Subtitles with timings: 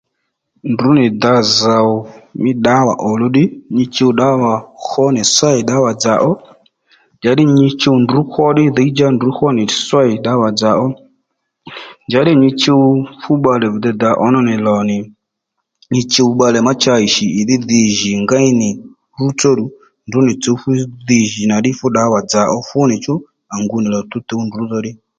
[0.71, 1.89] Ndrǔ nì dǎ zòw
[2.41, 3.43] mí ddǎwà òluw ddí
[3.75, 4.53] nyi chuw ddǎwà
[4.85, 6.31] hwo nì swêy ddǎwà-dzà ó
[7.17, 10.87] njàddí nyi chuw ddí ndrǔ hwó ddí dhǐy-djá ndrǔ hwó nì swêy ddǎwà-dzà ó
[12.07, 12.83] njǎddǐ nyi chuw
[13.21, 14.97] fú bbalè bì dey dǎ ǒmá nì lò nì
[15.93, 18.69] nyi chuw bbalè má cha ì shì ìdhí dhi jì ngéy nì
[19.17, 19.65] rútsó ddù
[20.07, 20.69] ndrǔ nì tsǔw fú
[21.07, 23.13] dhi jì nà ddí fú ddǎwà-dzà fúnìchú
[23.53, 24.91] à ngu nì l`o tǔwtǔw ndrǔ dho ddí